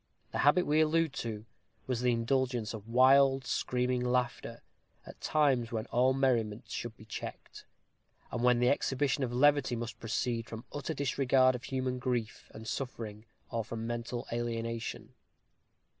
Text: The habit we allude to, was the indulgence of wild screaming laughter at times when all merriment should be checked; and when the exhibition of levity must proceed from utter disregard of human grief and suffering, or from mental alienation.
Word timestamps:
The 0.31 0.39
habit 0.39 0.65
we 0.65 0.81
allude 0.81 1.13
to, 1.19 1.45
was 1.85 2.01
the 2.01 2.11
indulgence 2.11 2.73
of 2.73 2.87
wild 2.87 3.45
screaming 3.45 4.03
laughter 4.03 4.63
at 5.05 5.21
times 5.21 5.71
when 5.71 5.85
all 5.91 6.11
merriment 6.11 6.67
should 6.71 6.97
be 6.97 7.05
checked; 7.05 7.67
and 8.31 8.43
when 8.43 8.57
the 8.57 8.67
exhibition 8.69 9.23
of 9.23 9.31
levity 9.31 9.75
must 9.75 9.99
proceed 9.99 10.47
from 10.47 10.65
utter 10.73 10.95
disregard 10.95 11.53
of 11.53 11.65
human 11.65 11.99
grief 11.99 12.49
and 12.51 12.67
suffering, 12.67 13.25
or 13.51 13.63
from 13.63 13.85
mental 13.85 14.25
alienation. 14.33 15.13